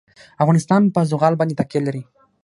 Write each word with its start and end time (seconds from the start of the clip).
افغانستان 0.43 0.81
په 0.93 0.99
زغال 1.11 1.33
باندې 1.37 1.57
تکیه 1.59 1.81
لري. 1.87 2.03